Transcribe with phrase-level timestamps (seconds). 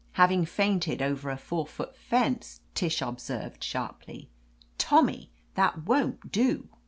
[0.13, 4.31] "Having fainted over a four^ foot fence!" Tish observed sharply.
[4.79, 6.69] "Tommy, that won't do."